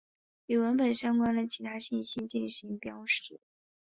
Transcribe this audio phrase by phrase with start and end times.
[0.47, 3.39] 与文本相关的其他信息进行标识。